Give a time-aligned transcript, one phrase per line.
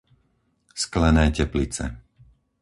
[0.83, 1.85] Sklené Teplice